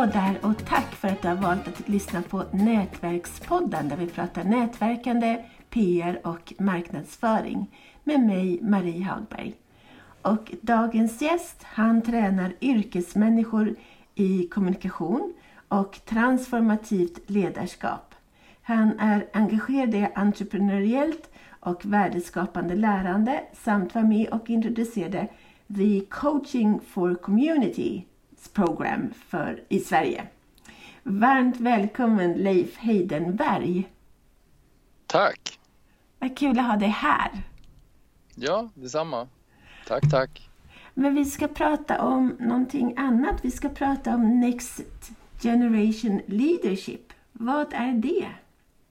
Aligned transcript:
Hallå 0.00 0.12
där 0.12 0.50
och 0.50 0.64
tack 0.66 0.94
för 0.94 1.08
att 1.08 1.22
du 1.22 1.28
har 1.28 1.34
valt 1.34 1.68
att 1.68 1.88
lyssna 1.88 2.22
på 2.22 2.44
Nätverkspodden 2.52 3.88
där 3.88 3.96
vi 3.96 4.06
pratar 4.06 4.44
nätverkande, 4.44 5.44
PR 5.70 6.20
och 6.24 6.52
marknadsföring 6.58 7.76
med 8.04 8.20
mig 8.20 8.58
Marie 8.62 9.04
Hagberg. 9.04 9.54
Och 10.22 10.52
dagens 10.60 11.22
gäst, 11.22 11.62
han 11.62 12.02
tränar 12.02 12.52
yrkesmänniskor 12.60 13.76
i 14.14 14.48
kommunikation 14.48 15.34
och 15.68 16.00
transformativt 16.04 17.30
ledarskap. 17.30 18.14
Han 18.62 18.98
är 18.98 19.26
engagerad 19.32 19.94
i 19.94 20.08
entreprenöriellt 20.14 21.30
och 21.60 21.84
värdeskapande 21.84 22.74
lärande 22.74 23.40
samt 23.52 23.94
var 23.94 24.02
med 24.02 24.28
och 24.28 24.50
introducerade 24.50 25.28
The 25.76 26.00
Coaching 26.00 26.80
for 26.80 27.14
Community 27.14 28.04
program 28.48 29.12
för, 29.28 29.62
i 29.68 29.80
Sverige. 29.80 30.26
Varmt 31.02 31.60
välkommen 31.60 32.32
Leif 32.32 32.76
Heidenberg. 32.76 33.88
Tack! 35.06 35.58
Vad 36.18 36.36
kul 36.38 36.58
att 36.58 36.66
ha 36.66 36.76
dig 36.76 36.88
här. 36.88 37.30
Ja, 38.34 38.70
detsamma. 38.74 39.28
Tack, 39.86 40.10
tack. 40.10 40.50
Men 40.94 41.14
vi 41.14 41.24
ska 41.24 41.48
prata 41.48 42.02
om 42.02 42.36
någonting 42.38 42.94
annat. 42.96 43.36
Vi 43.42 43.50
ska 43.50 43.68
prata 43.68 44.14
om 44.14 44.40
Next 44.40 44.80
Generation 45.42 46.22
Leadership. 46.26 47.12
Vad 47.32 47.72
är 47.72 47.92
det? 47.92 48.28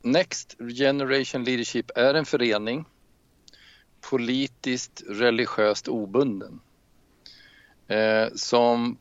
Next 0.01 0.57
Generation 0.77 1.43
Leadership 1.43 1.91
är 1.95 2.13
en 2.13 2.25
förening 2.25 2.85
politiskt 4.01 5.03
religiöst 5.07 5.87
obunden 5.87 6.59
eh, 7.87 8.27
som 8.35 8.97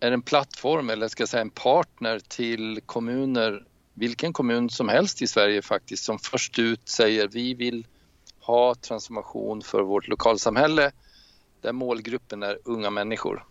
är 0.00 0.12
en 0.12 0.22
plattform 0.22 0.90
eller 0.90 1.08
ska 1.08 1.22
jag 1.22 1.28
säga 1.28 1.40
en 1.40 1.50
partner 1.50 2.18
till 2.18 2.80
kommuner, 2.86 3.64
vilken 3.94 4.32
kommun 4.32 4.70
som 4.70 4.88
helst 4.88 5.22
i 5.22 5.26
Sverige 5.26 5.62
faktiskt, 5.62 6.04
som 6.04 6.18
först 6.18 6.58
ut 6.58 6.88
säger 6.88 7.28
vi 7.28 7.54
vill 7.54 7.86
ha 8.40 8.74
transformation 8.74 9.62
för 9.62 9.82
vårt 9.82 10.08
lokalsamhälle 10.08 10.90
där 11.60 11.72
målgruppen 11.72 12.42
är 12.42 12.58
unga 12.64 12.90
människor. 12.90 13.44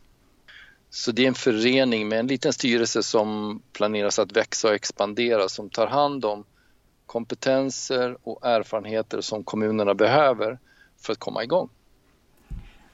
Så 0.89 1.11
det 1.11 1.23
är 1.23 1.27
en 1.27 1.33
förening 1.33 2.07
med 2.07 2.19
en 2.19 2.27
liten 2.27 2.53
styrelse 2.53 3.03
som 3.03 3.61
planeras 3.73 4.19
att 4.19 4.31
växa 4.31 4.67
och 4.67 4.73
expandera 4.73 5.49
som 5.49 5.69
tar 5.69 5.87
hand 5.87 6.25
om 6.25 6.43
kompetenser 7.05 8.17
och 8.23 8.45
erfarenheter 8.45 9.21
som 9.21 9.43
kommunerna 9.43 9.93
behöver 9.93 10.59
för 10.97 11.13
att 11.13 11.19
komma 11.19 11.43
igång. 11.43 11.69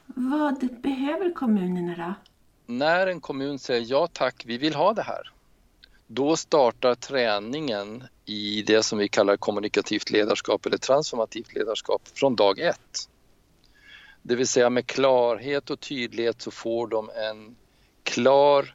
Vad 0.06 0.80
behöver 0.82 1.32
kommunerna 1.32 1.96
då? 1.96 2.33
När 2.66 3.06
en 3.06 3.20
kommun 3.20 3.58
säger 3.58 3.86
ja 3.88 4.06
tack, 4.12 4.42
vi 4.46 4.58
vill 4.58 4.74
ha 4.74 4.92
det 4.92 5.02
här, 5.02 5.32
då 6.06 6.36
startar 6.36 6.94
träningen 6.94 8.04
i 8.24 8.62
det 8.62 8.82
som 8.82 8.98
vi 8.98 9.08
kallar 9.08 9.36
kommunikativt 9.36 10.10
ledarskap 10.10 10.66
eller 10.66 10.78
transformativt 10.78 11.54
ledarskap 11.54 12.02
från 12.14 12.36
dag 12.36 12.58
ett. 12.58 13.08
Det 14.22 14.36
vill 14.36 14.48
säga 14.48 14.70
med 14.70 14.86
klarhet 14.86 15.70
och 15.70 15.80
tydlighet 15.80 16.42
så 16.42 16.50
får 16.50 16.86
de 16.86 17.10
en 17.10 17.56
klar 18.02 18.74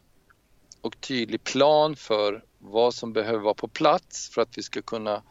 och 0.82 1.02
tydlig 1.02 1.44
plan 1.44 1.96
för 1.96 2.44
vad 2.58 2.94
som 2.94 3.14
behöver 3.14 3.40
vara 3.40 3.54
på 3.54 3.68
plats 3.68 4.30
för 4.30 4.42
att 4.42 4.58
vi 4.58 4.64
ska 4.64 4.82
kunna 4.82 5.24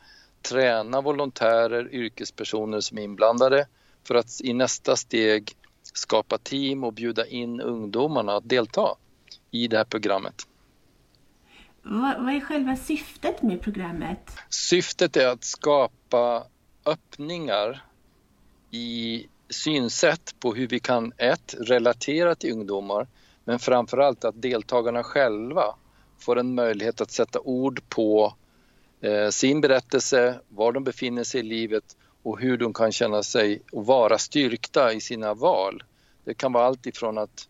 träna 0.42 1.00
volontärer, 1.00 1.94
yrkespersoner 1.94 2.80
som 2.80 2.98
är 2.98 3.02
inblandade 3.02 3.66
för 4.04 4.14
att 4.14 4.40
i 4.40 4.52
nästa 4.52 4.96
steg 4.96 5.52
skapa 5.98 6.38
team 6.38 6.84
och 6.84 6.92
bjuda 6.92 7.26
in 7.26 7.60
ungdomarna 7.60 8.36
att 8.36 8.48
delta 8.48 8.94
i 9.50 9.68
det 9.68 9.76
här 9.76 9.84
programmet. 9.84 10.34
Vad, 11.82 12.24
vad 12.24 12.34
är 12.34 12.40
själva 12.40 12.76
syftet 12.76 13.42
med 13.42 13.60
programmet? 13.60 14.36
Syftet 14.48 15.16
är 15.16 15.26
att 15.26 15.44
skapa 15.44 16.44
öppningar 16.84 17.84
i 18.70 19.26
synsätt 19.48 20.34
på 20.40 20.54
hur 20.54 20.68
vi 20.68 20.80
kan 20.80 21.12
ett, 21.16 21.54
relatera 21.58 22.34
till 22.34 22.52
ungdomar 22.52 23.06
men 23.44 23.58
framförallt 23.58 24.24
att 24.24 24.42
deltagarna 24.42 25.02
själva 25.02 25.74
får 26.18 26.38
en 26.38 26.54
möjlighet 26.54 27.00
att 27.00 27.10
sätta 27.10 27.40
ord 27.40 27.80
på 27.88 28.34
eh, 29.00 29.28
sin 29.28 29.60
berättelse, 29.60 30.40
var 30.48 30.72
de 30.72 30.84
befinner 30.84 31.24
sig 31.24 31.40
i 31.40 31.42
livet 31.42 31.96
och 32.22 32.40
hur 32.40 32.56
de 32.56 32.72
kan 32.72 32.92
känna 32.92 33.22
sig 33.22 33.62
och 33.72 33.86
vara 33.86 34.18
styrkta 34.18 34.92
i 34.92 35.00
sina 35.00 35.34
val. 35.34 35.82
Det 36.28 36.34
kan 36.34 36.52
vara 36.52 36.64
allt 36.64 36.86
ifrån 36.86 37.18
att 37.18 37.48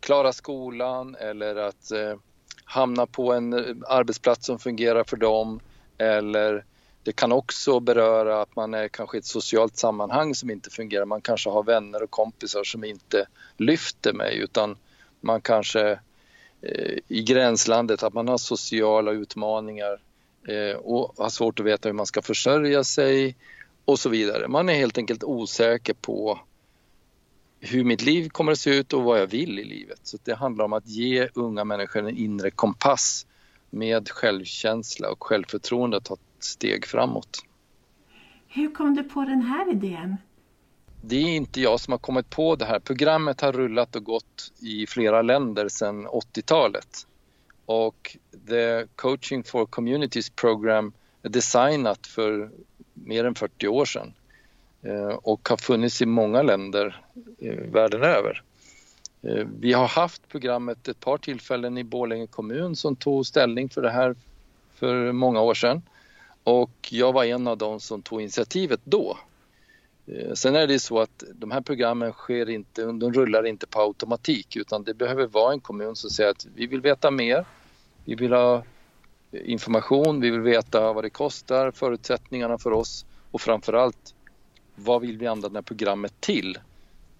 klara 0.00 0.32
skolan 0.32 1.14
eller 1.14 1.56
att 1.56 1.90
eh, 1.90 2.16
hamna 2.64 3.06
på 3.06 3.32
en 3.32 3.52
eh, 3.52 3.76
arbetsplats 3.88 4.46
som 4.46 4.58
fungerar 4.58 5.04
för 5.04 5.16
dem 5.16 5.60
eller 5.98 6.64
det 7.02 7.12
kan 7.12 7.32
också 7.32 7.80
beröra 7.80 8.42
att 8.42 8.56
man 8.56 8.74
är 8.74 8.88
kanske 8.88 9.16
i 9.16 9.18
ett 9.18 9.24
socialt 9.24 9.76
sammanhang 9.76 10.34
som 10.34 10.50
inte 10.50 10.70
fungerar. 10.70 11.04
Man 11.04 11.20
kanske 11.20 11.50
har 11.50 11.62
vänner 11.62 12.02
och 12.02 12.10
kompisar 12.10 12.64
som 12.64 12.84
inte 12.84 13.26
lyfter 13.56 14.12
mig 14.12 14.38
utan 14.38 14.76
man 15.20 15.40
kanske 15.40 15.90
eh, 16.62 16.98
i 17.08 17.22
gränslandet 17.22 18.02
att 18.02 18.14
man 18.14 18.28
har 18.28 18.38
sociala 18.38 19.12
utmaningar 19.12 20.00
eh, 20.48 20.76
och 20.76 21.14
har 21.16 21.28
svårt 21.28 21.60
att 21.60 21.66
veta 21.66 21.88
hur 21.88 21.94
man 21.94 22.06
ska 22.06 22.22
försörja 22.22 22.84
sig 22.84 23.36
och 23.84 23.98
så 23.98 24.08
vidare. 24.08 24.48
Man 24.48 24.68
är 24.68 24.74
helt 24.74 24.98
enkelt 24.98 25.24
osäker 25.24 25.94
på 25.94 26.40
hur 27.64 27.84
mitt 27.84 28.02
liv 28.02 28.28
kommer 28.28 28.52
att 28.52 28.58
se 28.58 28.78
ut 28.78 28.92
och 28.92 29.02
vad 29.02 29.20
jag 29.20 29.26
vill 29.26 29.58
i 29.58 29.64
livet. 29.64 30.00
Så 30.02 30.18
det 30.24 30.34
handlar 30.34 30.64
om 30.64 30.72
att 30.72 30.86
ge 30.86 31.28
unga 31.34 31.64
människor 31.64 32.08
en 32.08 32.16
inre 32.16 32.50
kompass 32.50 33.26
med 33.70 34.08
självkänsla 34.08 35.10
och 35.10 35.24
självförtroende 35.24 35.96
att 35.96 36.04
ta 36.04 36.14
ett 36.14 36.44
steg 36.44 36.86
framåt. 36.86 37.38
Hur 38.48 38.74
kom 38.74 38.94
du 38.94 39.04
på 39.04 39.20
den 39.20 39.42
här 39.42 39.70
idén? 39.70 40.16
Det 41.02 41.16
är 41.16 41.36
inte 41.36 41.60
jag 41.60 41.80
som 41.80 41.92
har 41.92 41.98
kommit 41.98 42.30
på 42.30 42.56
det 42.56 42.64
här. 42.64 42.78
Programmet 42.78 43.40
har 43.40 43.52
rullat 43.52 43.96
och 43.96 44.04
gått 44.04 44.52
i 44.60 44.86
flera 44.86 45.22
länder 45.22 45.68
sedan 45.68 46.06
80-talet. 46.06 47.06
Och 47.66 48.16
The 48.48 48.86
Coaching 48.96 49.44
for 49.44 49.66
Communities 49.66 50.30
Program 50.30 50.92
är 51.22 51.28
designat 51.28 52.06
för 52.06 52.50
mer 52.94 53.24
än 53.24 53.34
40 53.34 53.68
år 53.68 53.84
sedan 53.84 54.12
Eh, 54.82 55.18
och 55.22 55.48
har 55.48 55.56
funnits 55.56 56.02
i 56.02 56.06
många 56.06 56.42
länder 56.42 57.02
eh, 57.38 57.54
världen 57.54 58.02
över. 58.02 58.42
Eh, 59.22 59.46
vi 59.60 59.72
har 59.72 59.86
haft 59.86 60.28
programmet 60.28 60.88
ett 60.88 61.00
par 61.00 61.18
tillfällen 61.18 61.78
i 61.78 61.84
Borlänge 61.84 62.26
kommun 62.26 62.76
som 62.76 62.96
tog 62.96 63.26
ställning 63.26 63.68
för 63.68 63.82
det 63.82 63.90
här 63.90 64.14
för 64.74 65.12
många 65.12 65.40
år 65.40 65.54
sedan 65.54 65.82
och 66.44 66.88
jag 66.90 67.12
var 67.12 67.24
en 67.24 67.46
av 67.46 67.58
dem 67.58 67.80
som 67.80 68.02
tog 68.02 68.20
initiativet 68.20 68.80
då. 68.84 69.18
Sen 70.34 70.56
är 70.56 70.66
det 70.66 70.78
så 70.78 71.00
att 71.00 71.24
de 71.34 71.50
här 71.50 71.60
programmen 71.60 72.12
sker 72.12 72.50
inte, 72.50 72.84
de 72.84 73.12
rullar 73.12 73.46
inte 73.46 73.66
på 73.66 73.80
automatik 73.80 74.56
utan 74.56 74.84
det 74.84 74.94
behöver 74.94 75.26
vara 75.26 75.52
en 75.52 75.60
kommun 75.60 75.96
som 75.96 76.10
säger 76.10 76.30
att 76.30 76.46
vi 76.54 76.66
vill 76.66 76.80
veta 76.80 77.10
mer, 77.10 77.44
vi 78.04 78.14
vill 78.14 78.32
ha 78.32 78.62
information, 79.32 80.20
vi 80.20 80.30
vill 80.30 80.40
veta 80.40 80.92
vad 80.92 81.04
det 81.04 81.10
kostar, 81.10 81.70
förutsättningarna 81.70 82.58
för 82.58 82.72
oss 82.72 83.04
och 83.30 83.40
framförallt 83.40 84.14
vad 84.84 85.00
vill 85.00 85.18
vi 85.18 85.26
använda 85.26 85.62
programmet 85.62 86.12
till? 86.20 86.58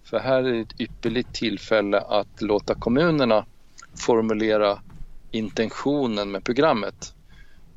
För 0.03 0.19
här 0.19 0.43
är 0.43 0.61
ett 0.61 0.81
ypperligt 0.81 1.33
tillfälle 1.33 1.99
att 1.99 2.41
låta 2.41 2.75
kommunerna 2.75 3.45
formulera 4.05 4.79
intentionen 5.31 6.31
med 6.31 6.43
programmet. 6.43 7.13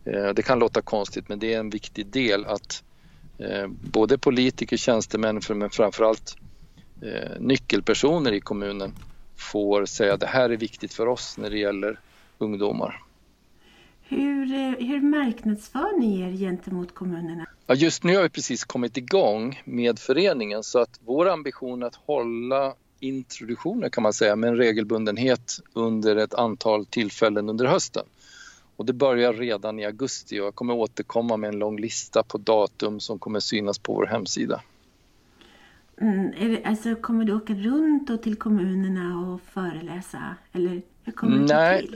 Eh, 0.04 0.28
det 0.28 0.42
kan 0.42 0.58
låta 0.58 0.82
konstigt 0.82 1.28
men 1.28 1.38
det 1.38 1.54
är 1.54 1.58
en 1.58 1.70
viktig 1.70 2.06
del 2.06 2.44
att 2.44 2.82
eh, 3.38 3.66
både 3.68 4.18
politiker, 4.18 4.76
tjänstemän 4.76 5.40
men 5.48 5.70
framförallt 5.70 6.36
eh, 7.02 7.40
nyckelpersoner 7.40 8.32
i 8.32 8.40
kommunen 8.40 8.94
får 9.36 9.86
säga 9.86 10.16
det 10.16 10.26
här 10.26 10.50
är 10.50 10.56
viktigt 10.56 10.94
för 10.94 11.08
oss 11.08 11.38
när 11.38 11.50
det 11.50 11.58
gäller 11.58 12.00
ungdomar. 12.38 13.05
Hur, 14.08 14.46
hur 14.80 15.00
marknadsför 15.00 16.00
ni 16.00 16.20
er 16.20 16.30
gentemot 16.30 16.94
kommunerna? 16.94 17.46
Ja, 17.66 17.74
just 17.74 18.04
nu 18.04 18.16
har 18.16 18.22
vi 18.22 18.28
precis 18.28 18.64
kommit 18.64 18.96
igång 18.96 19.62
med 19.64 19.98
föreningen 19.98 20.62
så 20.62 20.78
att 20.78 21.00
vår 21.04 21.28
ambition 21.28 21.82
är 21.82 21.86
att 21.86 21.94
hålla 21.94 22.74
introduktioner 23.00 23.88
kan 23.88 24.02
man 24.02 24.12
säga 24.12 24.36
med 24.36 24.48
en 24.48 24.56
regelbundenhet 24.56 25.60
under 25.72 26.16
ett 26.16 26.34
antal 26.34 26.86
tillfällen 26.86 27.48
under 27.48 27.66
hösten. 27.66 28.04
Och 28.76 28.86
det 28.86 28.92
börjar 28.92 29.32
redan 29.32 29.78
i 29.78 29.84
augusti 29.84 30.40
och 30.40 30.46
jag 30.46 30.54
kommer 30.54 30.74
återkomma 30.74 31.36
med 31.36 31.48
en 31.48 31.58
lång 31.58 31.80
lista 31.80 32.22
på 32.22 32.38
datum 32.38 33.00
som 33.00 33.18
kommer 33.18 33.40
synas 33.40 33.78
på 33.78 33.94
vår 33.94 34.06
hemsida. 34.06 34.60
Mm, 36.00 36.30
det, 36.30 36.64
alltså, 36.64 36.94
kommer 36.94 37.24
du 37.24 37.34
åka 37.34 37.54
runt 37.54 38.10
och 38.10 38.22
till 38.22 38.36
kommunerna 38.36 39.18
och 39.20 39.40
föreläsa? 39.40 40.36
Eller 40.52 40.82
Nej, 41.22 41.90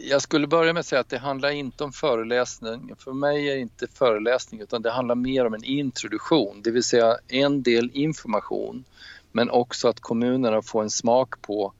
jag 0.00 0.22
skulle 0.22 0.46
börja 0.46 0.72
med 0.72 0.80
att 0.80 0.86
säga 0.86 1.00
att 1.00 1.08
det 1.08 1.18
handlar 1.18 1.50
inte 1.50 1.84
om 1.84 1.92
föreläsning. 1.92 2.94
För 2.98 3.12
mig 3.12 3.48
är 3.48 3.54
det 3.54 3.60
inte 3.60 3.86
föreläsning 3.86 4.60
utan 4.60 4.82
det 4.82 4.90
handlar 4.90 5.14
mer 5.14 5.46
om 5.46 5.54
en 5.54 5.64
introduktion, 5.64 6.62
det 6.62 6.70
vill 6.70 6.84
säga 6.84 7.16
en 7.28 7.62
del 7.62 7.90
information 7.94 8.84
men 9.32 9.50
också 9.50 9.88
att 9.88 10.00
kommunerna 10.00 10.62
får 10.62 10.82
en 10.82 10.90
smak 10.90 11.42
på 11.42 11.72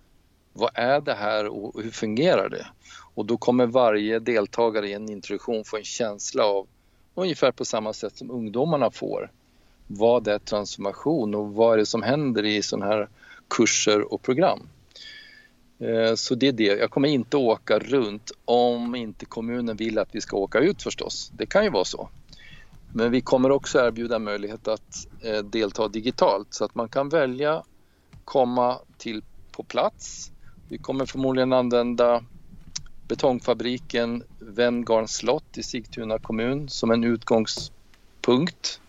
vad 0.52 0.70
är 0.74 1.00
det 1.00 1.14
här 1.14 1.46
och 1.46 1.82
hur 1.82 1.90
fungerar 1.90 2.48
det? 2.48 2.66
Och 3.14 3.26
då 3.26 3.36
kommer 3.36 3.66
varje 3.66 4.18
deltagare 4.18 4.88
i 4.88 4.92
en 4.92 5.10
introduktion 5.10 5.64
få 5.64 5.76
en 5.76 5.84
känsla 5.84 6.44
av 6.44 6.66
ungefär 7.14 7.52
på 7.52 7.64
samma 7.64 7.92
sätt 7.92 8.16
som 8.16 8.30
ungdomarna 8.30 8.90
får. 8.90 9.30
Vad 9.86 10.28
är 10.28 10.38
transformation 10.38 11.34
och 11.34 11.54
vad 11.54 11.74
är 11.74 11.78
det 11.78 11.86
som 11.86 12.02
händer 12.02 12.44
i 12.44 12.62
sådana 12.62 12.86
här 12.86 13.08
kurser 13.48 14.12
och 14.12 14.22
program? 14.22 14.60
Eh, 15.80 16.14
så 16.14 16.34
det 16.34 16.48
är 16.48 16.52
det. 16.52 16.64
Jag 16.64 16.90
kommer 16.90 17.08
inte 17.08 17.36
åka 17.36 17.78
runt 17.78 18.32
om 18.44 18.94
inte 18.94 19.26
kommunen 19.26 19.76
vill 19.76 19.98
att 19.98 20.08
vi 20.12 20.20
ska 20.20 20.36
åka 20.36 20.58
ut 20.58 20.82
förstås. 20.82 21.30
Det 21.36 21.46
kan 21.46 21.64
ju 21.64 21.70
vara 21.70 21.84
så. 21.84 22.08
Men 22.92 23.10
vi 23.10 23.20
kommer 23.20 23.50
också 23.50 23.78
erbjuda 23.78 24.18
möjlighet 24.18 24.68
att 24.68 25.06
eh, 25.22 25.38
delta 25.38 25.88
digitalt 25.88 26.48
så 26.50 26.64
att 26.64 26.74
man 26.74 26.88
kan 26.88 27.08
välja 27.08 27.62
komma 28.24 28.78
till 28.96 29.22
på 29.52 29.62
plats. 29.62 30.32
Vi 30.68 30.78
kommer 30.78 31.06
förmodligen 31.06 31.52
använda 31.52 32.24
betongfabriken 33.08 34.22
Venngarns 34.38 35.12
slott 35.12 35.58
i 35.58 35.62
Sigtuna 35.62 36.18
kommun 36.18 36.68
som 36.68 36.90
en 36.90 37.04
utgångspunkt 37.04 38.80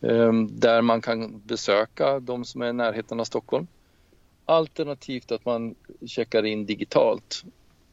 eh, 0.00 0.32
där 0.50 0.82
man 0.82 1.00
kan 1.00 1.40
besöka 1.46 2.20
de 2.20 2.44
som 2.44 2.62
är 2.62 2.68
i 2.68 2.72
närheten 2.72 3.20
av 3.20 3.24
Stockholm. 3.24 3.66
Alternativt 4.48 5.32
att 5.32 5.44
man 5.44 5.74
checkar 6.06 6.46
in 6.46 6.66
digitalt. 6.66 7.44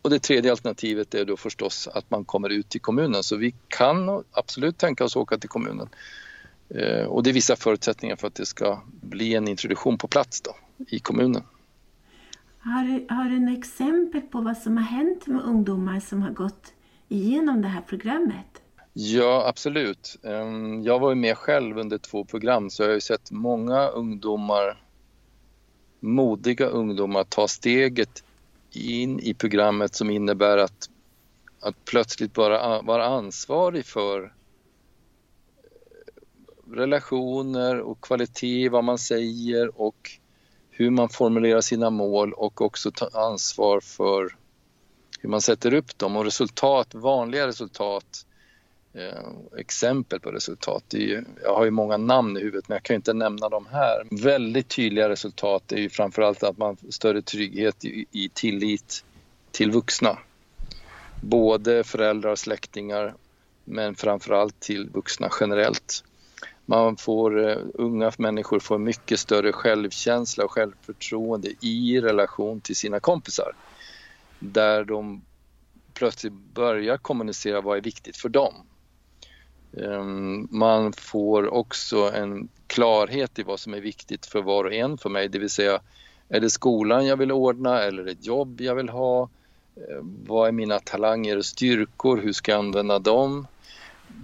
Och 0.01 0.09
det 0.09 0.19
tredje 0.19 0.51
alternativet 0.51 1.13
är 1.13 1.25
då 1.25 1.37
förstås 1.37 1.87
att 1.87 2.11
man 2.11 2.25
kommer 2.25 2.49
ut 2.49 2.69
till 2.69 2.81
kommunen. 2.81 3.23
Så 3.23 3.35
vi 3.35 3.55
kan 3.67 4.23
absolut 4.31 4.77
tänka 4.77 5.03
oss 5.03 5.15
åka 5.15 5.37
till 5.37 5.49
kommunen. 5.49 5.89
Eh, 6.69 7.05
och 7.05 7.23
det 7.23 7.29
är 7.29 7.33
vissa 7.33 7.55
förutsättningar 7.55 8.15
för 8.15 8.27
att 8.27 8.35
det 8.35 8.45
ska 8.45 8.81
bli 9.01 9.35
en 9.35 9.47
introduktion 9.47 9.97
på 9.97 10.07
plats 10.07 10.41
då, 10.41 10.55
i 10.87 10.99
kommunen. 10.99 11.43
Har 12.59 12.83
du, 12.83 13.15
har 13.15 13.29
du 13.29 13.35
en 13.35 13.57
exempel 13.57 14.21
på 14.21 14.41
vad 14.41 14.57
som 14.57 14.77
har 14.77 14.83
hänt 14.83 15.27
med 15.27 15.41
ungdomar 15.41 15.99
som 15.99 16.21
har 16.21 16.31
gått 16.31 16.73
igenom 17.07 17.61
det 17.61 17.67
här 17.67 17.81
programmet? 17.81 18.61
Ja, 18.93 19.47
absolut. 19.47 20.17
Ehm, 20.23 20.83
jag 20.83 20.99
var 20.99 21.09
ju 21.09 21.15
med 21.15 21.37
själv 21.37 21.77
under 21.77 21.97
två 21.97 22.25
program 22.25 22.69
så 22.69 22.83
jag 22.83 22.89
har 22.89 22.93
ju 22.93 23.01
sett 23.01 23.31
många 23.31 23.87
ungdomar 23.87 24.84
modiga 26.05 26.65
ungdomar 26.65 27.23
ta 27.23 27.47
steget 27.47 28.23
in 28.71 29.19
i 29.19 29.33
programmet 29.33 29.95
som 29.95 30.09
innebär 30.09 30.57
att, 30.57 30.89
att 31.59 31.85
plötsligt 31.85 32.33
bara 32.33 32.81
vara 32.81 33.05
ansvarig 33.05 33.85
för 33.85 34.23
eh, 34.23 34.29
relationer 36.71 37.79
och 37.79 38.01
kvalitet, 38.01 38.69
vad 38.69 38.83
man 38.83 38.97
säger 38.97 39.81
och 39.81 40.11
hur 40.69 40.89
man 40.89 41.09
formulerar 41.09 41.61
sina 41.61 41.89
mål 41.89 42.33
och 42.33 42.61
också 42.61 42.91
ta 42.91 43.09
ansvar 43.13 43.79
för 43.79 44.35
hur 45.19 45.29
man 45.29 45.41
sätter 45.41 45.73
upp 45.73 45.97
dem. 45.97 46.15
Och 46.15 46.25
resultat, 46.25 46.93
vanliga 46.93 47.47
resultat 47.47 48.25
Eh, 48.97 49.59
exempel 49.59 50.19
på 50.19 50.31
resultat. 50.31 50.83
Ju, 50.89 51.23
jag 51.43 51.55
har 51.55 51.65
ju 51.65 51.71
många 51.71 51.97
namn 51.97 52.37
i 52.37 52.39
huvudet 52.39 52.69
men 52.69 52.75
jag 52.75 52.83
kan 52.83 52.95
inte 52.95 53.13
nämna 53.13 53.49
dem 53.49 53.67
här. 53.71 54.23
Väldigt 54.23 54.67
tydliga 54.67 55.09
resultat 55.09 55.71
är 55.71 55.77
ju 55.77 55.89
framförallt 55.89 56.43
att 56.43 56.57
man 56.57 56.77
får 56.77 56.91
större 56.91 57.21
trygghet 57.21 57.85
i, 57.85 58.05
i 58.11 58.29
tillit 58.29 59.05
till 59.51 59.71
vuxna. 59.71 60.17
Både 61.21 61.83
föräldrar 61.83 62.31
och 62.31 62.39
släktingar 62.39 63.13
men 63.63 63.95
framförallt 63.95 64.59
till 64.59 64.89
vuxna 64.89 65.29
generellt. 65.39 66.03
Man 66.65 66.97
får, 66.97 67.37
uh, 67.37 67.57
unga 67.73 68.11
människor 68.17 68.59
får 68.59 68.77
mycket 68.77 69.19
större 69.19 69.51
självkänsla 69.51 70.45
och 70.45 70.51
självförtroende 70.51 71.49
i 71.61 72.01
relation 72.01 72.61
till 72.61 72.75
sina 72.75 72.99
kompisar. 72.99 73.51
Där 74.39 74.83
de 74.83 75.21
plötsligt 75.93 76.33
börjar 76.33 76.97
kommunicera 76.97 77.61
vad 77.61 77.77
är 77.77 77.81
viktigt 77.81 78.17
för 78.17 78.29
dem 78.29 78.53
Ehm, 79.77 80.47
man 80.51 80.93
får 80.93 81.53
också 81.53 82.11
en 82.13 82.49
klarhet 82.67 83.39
i 83.39 83.43
vad 83.43 83.59
som 83.59 83.73
är 83.73 83.81
viktigt 83.81 84.25
för 84.25 84.41
var 84.41 84.63
och 84.63 84.73
en 84.73 84.97
för 84.97 85.09
mig, 85.09 85.29
det 85.29 85.39
vill 85.39 85.49
säga 85.49 85.79
är 86.29 86.39
det 86.39 86.49
skolan 86.49 87.05
jag 87.05 87.17
vill 87.17 87.31
ordna 87.31 87.81
eller 87.81 88.05
ett 88.05 88.25
jobb 88.25 88.61
jag 88.61 88.75
vill 88.75 88.89
ha? 88.89 89.29
Ehm, 89.75 90.19
vad 90.27 90.47
är 90.47 90.51
mina 90.51 90.79
talanger 90.79 91.37
och 91.37 91.45
styrkor? 91.45 92.17
Hur 92.17 92.33
ska 92.33 92.51
jag 92.51 92.59
använda 92.59 92.99
dem? 92.99 93.47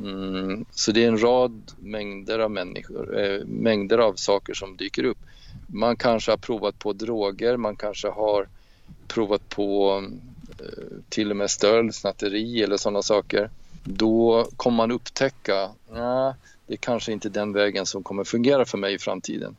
Mm, 0.04 0.66
så 0.72 0.92
det 0.92 1.04
är 1.04 1.08
en 1.08 1.22
rad 1.22 1.72
mängder 1.80 2.40
av 2.40 2.52
människor, 2.52 3.20
äh, 3.20 3.46
mängder 3.46 3.98
av 3.98 4.14
saker 4.14 4.54
som 4.54 4.78
dyker 4.78 5.04
upp. 5.04 5.18
Man 5.68 5.96
kanske 5.96 6.32
har 6.32 6.38
provat 6.38 6.80
på 6.80 6.94
droger, 6.94 7.58
man 7.58 7.76
kanske 7.76 8.08
har 8.08 8.48
provat 9.08 9.50
på 9.50 10.04
äh, 10.60 10.66
till 11.10 11.32
och 11.32 11.38
med 11.38 11.52
stöld, 11.52 11.96
snatteri 11.96 12.64
eller 12.64 12.78
sådana 12.78 13.02
saker 13.02 13.50
då 13.84 14.48
kommer 14.58 14.78
man 14.78 14.92
upptäcka 14.92 15.64
att 15.64 16.36
det 16.68 16.74
är 16.74 16.78
kanske 16.78 17.12
inte 17.12 17.30
den 17.30 17.54
vägen 17.54 17.86
som 17.86 18.04
kommer 18.04 18.24
fungera 18.24 18.66
för 18.66 18.78
mig 18.78 18.94
i 18.94 19.00
framtiden. 19.00 19.56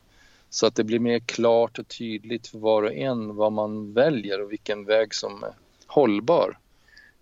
Så 0.50 0.66
att 0.66 0.74
det 0.74 0.84
blir 0.84 0.98
mer 0.98 1.18
klart 1.18 1.78
och 1.78 1.88
tydligt 1.88 2.46
för 2.46 2.58
var 2.58 2.82
och 2.82 2.92
en 2.92 3.36
vad 3.36 3.52
man 3.52 3.92
väljer 3.92 4.42
och 4.42 4.52
vilken 4.52 4.84
väg 4.84 5.14
som 5.14 5.42
är 5.42 5.52
hållbar. 5.86 6.58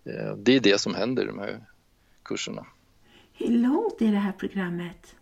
Eh, 0.03 0.35
det 0.35 0.55
är 0.55 0.59
det 0.59 0.81
som 0.81 0.95
händer 0.95 1.23
i 1.23 1.25
de 1.25 1.39
här 1.39 1.65
kurserna. 2.23 2.65
Hur 3.33 3.47
långt 3.47 4.01
är 4.01 4.11
det 4.11 4.17
här 4.17 4.31
programmet? 4.31 5.15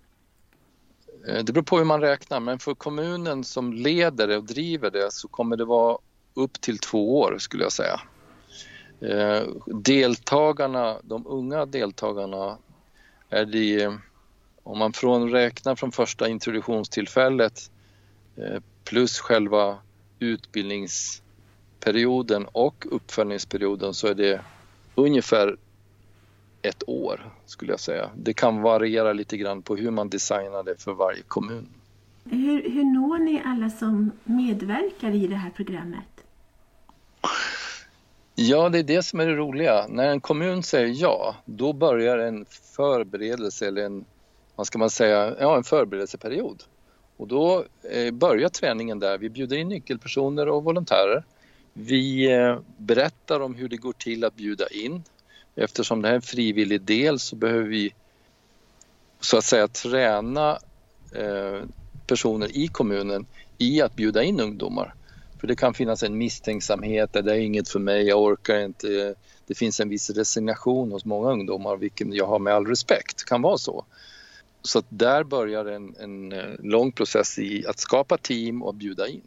Eh, 1.27 1.43
det 1.43 1.53
beror 1.53 1.63
på 1.63 1.77
hur 1.77 1.85
man 1.85 2.01
räknar, 2.01 2.39
men 2.39 2.59
för 2.59 2.75
kommunen 2.75 3.43
som 3.43 3.73
leder 3.73 4.27
det 4.27 4.37
och 4.37 4.43
driver 4.43 4.91
det 4.91 5.13
så 5.13 5.27
kommer 5.27 5.57
det 5.57 5.65
vara 5.65 5.97
upp 6.33 6.61
till 6.61 6.79
två 6.79 7.19
år 7.19 7.35
skulle 7.39 7.63
jag 7.63 7.71
säga. 7.71 7.99
Eh, 9.01 9.44
deltagarna, 9.66 10.98
de 11.04 11.28
unga 11.28 11.66
deltagarna, 11.66 12.57
är 13.30 13.46
det, 13.46 13.98
om 14.63 14.80
man 14.80 14.94
från, 14.94 15.31
räknar 15.31 15.75
från 15.75 15.92
första 15.92 16.30
introduktionstillfället 16.30 17.72
eh, 18.36 18.60
plus 18.84 19.19
själva 19.19 19.78
utbildningsperioden 20.19 22.46
och 22.51 22.86
uppföljningsperioden 22.92 23.94
så 23.94 24.07
är 24.07 24.16
det 24.16 24.42
ungefär 24.96 25.57
ett 26.62 26.84
år 26.88 27.34
skulle 27.46 27.74
jag 27.74 27.80
säga. 27.80 28.10
Det 28.16 28.34
kan 28.34 28.62
variera 28.62 29.13
lite 29.13 29.38
grann 29.38 29.62
på 29.62 29.75
hur 29.75 29.92
man 29.92 30.10
designar 30.10 30.63
det 30.63 30.84
för 30.84 30.94
varje 30.94 31.22
kommun. 31.22 31.68
Hur, 32.24 32.69
hur 32.69 32.84
når 32.84 33.19
ni 33.19 33.42
alla 33.46 33.69
som 33.69 34.12
medverkar 34.24 35.12
i 35.12 35.28
det 35.28 35.36
här 35.36 35.50
programmet? 35.50 36.19
Ja, 38.41 38.69
det 38.69 38.79
är 38.79 38.84
det 38.84 39.03
som 39.03 39.19
är 39.19 39.27
det 39.27 39.36
roliga. 39.36 39.86
När 39.89 40.10
en 40.10 40.22
kommun 40.22 40.63
säger 40.63 40.93
ja, 41.01 41.36
då 41.46 41.74
börjar 41.74 42.17
en 42.17 42.46
förberedelse 42.75 43.67
eller 43.67 43.86
en, 43.86 44.05
vad 44.55 44.67
ska 44.67 44.79
man 44.79 44.89
säga, 44.89 45.36
ja 45.39 45.58
en 45.58 45.63
förberedelseperiod. 45.63 46.63
Och 47.17 47.27
då 47.27 47.65
eh, 47.91 48.13
börjar 48.13 48.50
träningen 48.50 49.00
där. 49.00 49.17
Vi 49.17 49.29
bjuder 49.29 49.58
in 49.58 49.67
nyckelpersoner 49.67 50.50
och 50.50 50.63
volontärer. 50.63 51.24
Vi 51.74 52.31
eh, 52.31 52.60
berättar 52.77 53.39
om 53.39 53.55
hur 53.55 53.69
det 53.69 53.77
går 53.77 53.93
till 53.93 54.24
att 54.24 54.36
bjuda 54.36 54.67
in. 54.67 55.03
Eftersom 55.55 56.01
det 56.01 56.08
här 56.08 56.13
är 56.13 56.15
en 56.15 56.22
frivillig 56.22 56.81
del 56.81 57.19
så 57.19 57.36
behöver 57.36 57.67
vi 57.67 57.93
så 59.19 59.38
att 59.38 59.46
säga 59.46 59.67
träna 59.67 60.58
eh, 61.15 61.62
personer 62.08 62.58
i 62.58 62.67
kommunen 62.67 63.25
i 63.58 63.81
att 63.81 63.96
bjuda 63.96 64.24
in 64.24 64.39
ungdomar. 64.39 64.93
För 65.39 65.48
det 65.48 65.55
kan 65.55 65.74
finnas 65.74 66.03
en 66.03 66.17
misstänksamhet, 66.17 67.13
det 67.13 67.19
är 67.19 67.39
inget 67.39 67.69
för 67.69 67.79
mig, 67.79 68.08
jag 68.08 68.22
orkar 68.22 68.60
inte. 68.60 69.15
Det 69.48 69.55
finns 69.55 69.79
en 69.79 69.89
viss 69.89 70.10
resignation 70.10 70.91
hos 70.91 71.05
många 71.05 71.31
ungdomar, 71.31 71.77
vilket 71.77 72.13
jag 72.13 72.27
har 72.27 72.39
med 72.39 72.53
all 72.53 72.65
respekt, 72.65 73.25
kan 73.25 73.41
vara 73.41 73.58
så. 73.58 73.86
Så 74.62 74.79
att 74.79 74.86
där 74.89 75.24
börjar 75.24 75.65
en, 75.65 75.96
en 76.00 76.31
eh, 76.31 76.55
lång 76.60 76.91
process 76.91 77.39
i 77.39 77.67
att 77.67 77.79
skapa 77.79 78.17
team 78.17 78.63
och 78.63 78.75
bjuda 78.75 79.08
in. 79.08 79.22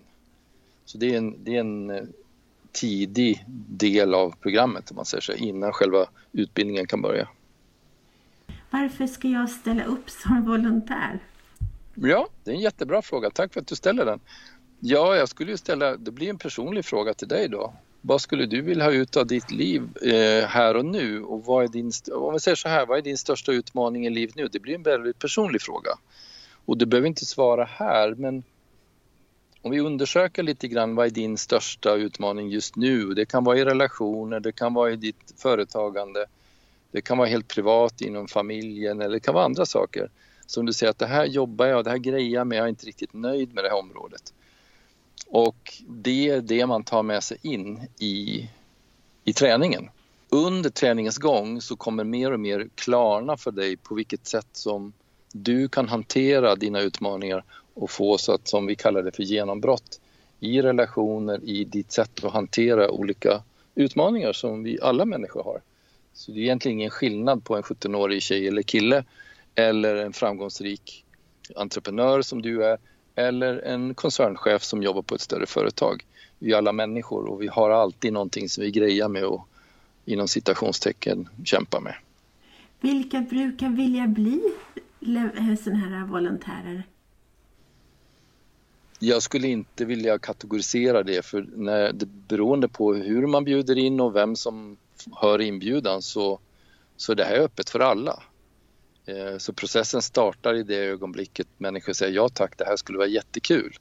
Så 0.84 0.98
det 0.98 1.14
är 1.14 1.18
en, 1.18 1.44
det 1.44 1.56
är 1.56 1.60
en 1.60 1.90
eh, 1.90 2.02
tidig 2.72 3.44
del 3.68 4.14
av 4.14 4.34
programmet 4.40 4.90
om 4.90 4.96
man 4.96 5.04
säger 5.04 5.22
så, 5.22 5.32
innan 5.32 5.72
själva 5.72 6.06
utbildningen 6.32 6.86
kan 6.86 7.02
börja. 7.02 7.28
Varför 8.70 9.06
ska 9.06 9.28
jag 9.28 9.50
ställa 9.50 9.84
upp 9.84 10.10
som 10.10 10.44
volontär? 10.44 11.20
Ja, 11.94 12.28
det 12.44 12.50
är 12.50 12.54
en 12.54 12.60
jättebra 12.60 13.02
fråga. 13.02 13.30
Tack 13.30 13.52
för 13.52 13.60
att 13.60 13.66
du 13.66 13.76
ställer 13.76 14.04
den. 14.04 14.20
Ja, 14.84 15.16
jag 15.16 15.28
skulle 15.28 15.50
ju 15.50 15.56
ställa, 15.56 15.96
det 15.96 16.10
blir 16.10 16.30
en 16.30 16.38
personlig 16.38 16.84
fråga 16.84 17.14
till 17.14 17.28
dig 17.28 17.48
då. 17.48 17.74
Vad 18.00 18.20
skulle 18.20 18.46
du 18.46 18.60
vilja 18.60 18.84
ha 18.84 18.92
ut 18.92 19.16
av 19.16 19.26
ditt 19.26 19.50
liv 19.50 19.82
eh, 20.02 20.46
här 20.46 20.76
och 20.76 20.84
nu? 20.84 21.22
Och 21.22 21.44
vad 21.44 21.64
är 21.64 21.68
din, 21.68 21.92
om 22.12 22.32
vi 22.32 22.40
säger 22.40 22.56
så 22.56 22.68
här, 22.68 22.86
vad 22.86 22.98
är 22.98 23.02
din 23.02 23.18
största 23.18 23.52
utmaning 23.52 24.06
i 24.06 24.10
livet 24.10 24.36
nu? 24.36 24.48
Det 24.48 24.60
blir 24.60 24.74
en 24.74 24.82
väldigt 24.82 25.18
personlig 25.18 25.62
fråga. 25.62 25.90
Och 26.64 26.78
du 26.78 26.86
behöver 26.86 27.08
inte 27.08 27.24
svara 27.24 27.64
här, 27.64 28.14
men 28.14 28.42
om 29.62 29.70
vi 29.70 29.80
undersöker 29.80 30.42
lite 30.42 30.68
grann, 30.68 30.94
vad 30.94 31.06
är 31.06 31.10
din 31.10 31.38
största 31.38 31.94
utmaning 31.94 32.48
just 32.48 32.76
nu? 32.76 33.14
Det 33.14 33.24
kan 33.24 33.44
vara 33.44 33.58
i 33.58 33.64
relationer, 33.64 34.40
det 34.40 34.52
kan 34.52 34.74
vara 34.74 34.90
i 34.90 34.96
ditt 34.96 35.34
företagande, 35.36 36.26
det 36.90 37.00
kan 37.00 37.18
vara 37.18 37.28
helt 37.28 37.48
privat 37.48 38.00
inom 38.00 38.28
familjen 38.28 39.00
eller 39.00 39.14
det 39.14 39.20
kan 39.20 39.34
vara 39.34 39.44
andra 39.44 39.66
saker. 39.66 40.10
Som 40.46 40.66
du 40.66 40.72
säger 40.72 40.90
att 40.90 40.98
det 40.98 41.06
här 41.06 41.26
jobbar 41.26 41.66
jag, 41.66 41.84
det 41.84 41.90
här 41.90 41.98
grejer 41.98 42.30
jag 42.30 42.46
med, 42.46 42.58
jag 42.58 42.64
är 42.64 42.68
inte 42.68 42.86
riktigt 42.86 43.12
nöjd 43.12 43.54
med 43.54 43.64
det 43.64 43.70
här 43.70 43.78
området 43.78 44.32
och 45.32 45.82
det 45.88 46.28
är 46.28 46.40
det 46.40 46.66
man 46.66 46.84
tar 46.84 47.02
med 47.02 47.22
sig 47.22 47.38
in 47.42 47.80
i, 47.98 48.48
i 49.24 49.32
träningen. 49.32 49.90
Under 50.28 50.70
träningens 50.70 51.18
gång 51.18 51.60
så 51.60 51.76
kommer 51.76 52.04
mer 52.04 52.32
och 52.32 52.40
mer 52.40 52.68
klarna 52.74 53.36
för 53.36 53.50
dig 53.50 53.76
på 53.76 53.94
vilket 53.94 54.26
sätt 54.26 54.48
som 54.52 54.92
du 55.32 55.68
kan 55.68 55.88
hantera 55.88 56.56
dina 56.56 56.80
utmaningar 56.80 57.44
och 57.74 57.90
få 57.90 58.18
så 58.18 58.32
att, 58.32 58.48
som 58.48 58.66
vi 58.66 58.74
kallar 58.74 59.02
det 59.02 59.12
för 59.12 59.22
genombrott 59.22 60.00
i 60.40 60.62
relationer, 60.62 61.44
i 61.44 61.64
ditt 61.64 61.92
sätt 61.92 62.24
att 62.24 62.32
hantera 62.32 62.90
olika 62.90 63.42
utmaningar 63.74 64.32
som 64.32 64.62
vi 64.62 64.80
alla 64.82 65.04
människor 65.04 65.42
har. 65.42 65.60
Så 66.12 66.32
det 66.32 66.38
är 66.38 66.42
egentligen 66.42 66.78
ingen 66.78 66.90
skillnad 66.90 67.44
på 67.44 67.56
en 67.56 67.62
17-årig 67.62 68.22
tjej 68.22 68.48
eller 68.48 68.62
kille 68.62 69.04
eller 69.54 69.96
en 69.96 70.12
framgångsrik 70.12 71.04
entreprenör 71.56 72.22
som 72.22 72.42
du 72.42 72.64
är 72.64 72.78
eller 73.14 73.58
en 73.58 73.94
koncernchef 73.94 74.62
som 74.62 74.82
jobbar 74.82 75.02
på 75.02 75.14
ett 75.14 75.20
större 75.20 75.46
företag. 75.46 76.04
Vi 76.38 76.52
är 76.52 76.56
alla 76.56 76.72
människor 76.72 77.24
och 77.24 77.42
vi 77.42 77.48
har 77.48 77.70
alltid 77.70 78.12
någonting 78.12 78.48
som 78.48 78.64
vi 78.64 78.70
grejar 78.70 79.08
med 79.08 79.24
och 79.24 79.48
inom 80.04 80.28
citationstecken 80.28 81.28
kämpar 81.44 81.80
med. 81.80 81.94
Vilka 82.80 83.20
brukar 83.20 83.68
vilja 83.68 84.06
bli 84.06 84.42
sådana 85.64 85.78
här 85.78 86.06
volontärer? 86.06 86.82
Jag 88.98 89.22
skulle 89.22 89.48
inte 89.48 89.84
vilja 89.84 90.18
kategorisera 90.18 91.02
det 91.02 91.26
för 91.26 91.46
när 91.56 91.92
det, 91.92 92.06
beroende 92.06 92.68
på 92.68 92.94
hur 92.94 93.26
man 93.26 93.44
bjuder 93.44 93.78
in 93.78 94.00
och 94.00 94.16
vem 94.16 94.36
som 94.36 94.76
hör 95.12 95.40
inbjudan 95.40 96.02
så, 96.02 96.38
så 96.96 97.14
det 97.14 97.24
här 97.24 97.34
är 97.34 97.40
öppet 97.40 97.70
för 97.70 97.80
alla. 97.80 98.22
Eh, 99.06 99.38
så 99.38 99.52
processen 99.52 100.02
startar 100.02 100.54
i 100.54 100.62
det 100.62 100.76
ögonblicket 100.76 101.46
människor 101.58 101.92
säger 101.92 102.12
ja 102.12 102.28
tack, 102.28 102.58
det 102.58 102.64
här 102.64 102.76
skulle 102.76 102.98
vara 102.98 103.08
jättekul. 103.08 103.76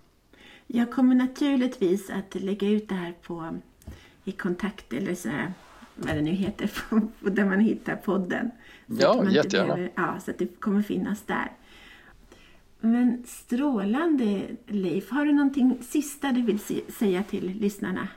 Jag 0.68 0.92
kommer 0.92 1.16
naturligtvis 1.16 2.10
att 2.10 2.36
lägga 2.36 2.68
ut 2.68 2.90
det 2.90 2.96
här 2.96 3.14
på 3.22 3.60
i 4.24 4.32
kontakt 4.32 4.94
eller 4.94 5.16
så 5.16 5.30
här, 5.30 5.54
vad 5.96 6.16
det 6.16 6.22
nu 6.22 6.32
heter, 6.32 6.72
där 7.30 7.46
man 7.46 7.60
hittar 7.60 7.96
podden. 7.96 8.52
Så 8.88 8.96
ja, 9.00 9.30
jättegärna. 9.30 9.76
Behöver, 9.76 9.92
ja, 9.96 10.20
så 10.26 10.32
att 10.32 10.38
det 10.38 10.60
kommer 10.60 10.82
finnas 10.82 11.22
där. 11.22 11.52
Men 12.80 13.24
strålande 13.28 14.42
Leif, 14.68 15.10
har 15.10 15.26
du 15.26 15.34
någonting 15.34 15.78
sista 15.82 16.32
du 16.32 16.42
vill 16.42 16.60
säga 17.00 17.24
till 17.24 17.58
lyssnarna? 17.60 18.08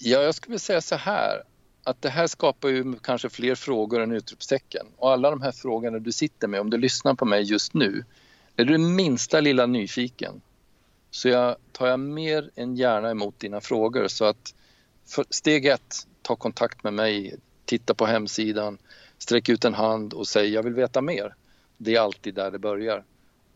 Ja, 0.00 0.22
jag 0.22 0.34
skulle 0.34 0.58
säga 0.58 0.80
så 0.80 0.96
här 0.96 1.42
att 1.84 2.02
det 2.02 2.08
här 2.08 2.26
skapar 2.26 2.68
ju 2.68 2.94
kanske 3.02 3.28
fler 3.28 3.54
frågor 3.54 4.00
än 4.00 4.12
utropstecken 4.12 4.86
och 4.96 5.12
alla 5.12 5.30
de 5.30 5.42
här 5.42 5.52
frågorna 5.52 5.98
du 5.98 6.12
sitter 6.12 6.48
med, 6.48 6.60
om 6.60 6.70
du 6.70 6.78
lyssnar 6.78 7.14
på 7.14 7.24
mig 7.24 7.42
just 7.42 7.74
nu, 7.74 8.04
är 8.56 8.64
du 8.64 8.78
minsta 8.78 9.40
lilla 9.40 9.66
nyfiken 9.66 10.40
så 11.10 11.28
jag, 11.28 11.56
tar 11.72 11.86
jag 11.86 12.00
mer 12.00 12.50
än 12.54 12.76
gärna 12.76 13.10
emot 13.10 13.40
dina 13.40 13.60
frågor 13.60 14.08
så 14.08 14.24
att 14.24 14.54
steg 15.30 15.66
ett, 15.66 16.06
ta 16.22 16.36
kontakt 16.36 16.84
med 16.84 16.94
mig, 16.94 17.34
titta 17.64 17.94
på 17.94 18.06
hemsidan, 18.06 18.78
sträck 19.18 19.48
ut 19.48 19.64
en 19.64 19.74
hand 19.74 20.12
och 20.12 20.28
säg 20.28 20.48
jag 20.48 20.62
vill 20.62 20.74
veta 20.74 21.00
mer. 21.00 21.34
Det 21.76 21.94
är 21.94 22.00
alltid 22.00 22.34
där 22.34 22.50
det 22.50 22.58
börjar. 22.58 23.04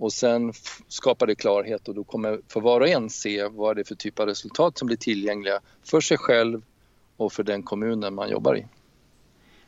Och 0.00 0.12
sen 0.12 0.52
skapar 0.88 1.26
det 1.26 1.34
klarhet 1.34 1.88
och 1.88 1.94
då 1.94 2.04
kommer 2.04 2.40
för 2.48 2.60
var 2.60 2.80
och 2.80 2.88
en 2.88 3.10
se 3.10 3.48
vad 3.48 3.76
det 3.76 3.82
är 3.82 3.84
för 3.84 3.94
typ 3.94 4.20
av 4.20 4.26
resultat 4.26 4.78
som 4.78 4.86
blir 4.86 4.96
tillgängliga 4.96 5.60
för 5.82 6.00
sig 6.00 6.18
själv 6.18 6.62
och 7.16 7.32
för 7.32 7.42
den 7.42 7.62
kommunen 7.62 8.14
man 8.14 8.30
jobbar 8.30 8.56
i. 8.56 8.66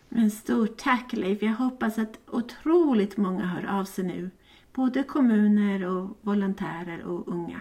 Men 0.09 0.31
stort 0.31 0.77
tack 0.77 1.13
Leif. 1.13 1.43
Jag 1.43 1.55
hoppas 1.55 1.99
att 1.99 2.19
otroligt 2.27 3.17
många 3.17 3.47
hör 3.47 3.81
av 3.81 3.85
sig 3.85 4.05
nu. 4.05 4.31
Både 4.73 5.03
kommuner 5.03 5.85
och 5.85 6.19
volontärer 6.21 7.05
och 7.05 7.29
unga. 7.29 7.61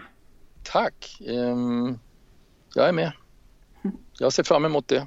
Tack. 0.62 1.20
Ehm, 1.26 1.98
jag 2.74 2.88
är 2.88 2.92
med. 2.92 3.12
Jag 4.18 4.32
ser 4.32 4.42
fram 4.42 4.64
emot 4.64 4.88
det. 4.88 5.06